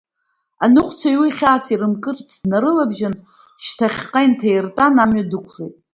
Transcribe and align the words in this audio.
Аныҟәцаҩ 0.63 1.17
уи 1.21 1.31
хьаас 1.37 1.65
ирымкырц 1.73 2.29
днарылабжьан, 2.41 3.15
шьҭахьҟа 3.65 4.19
инҭаиртәан, 4.25 4.95
амҩа 5.03 5.23
дықәлеит. 5.29 5.75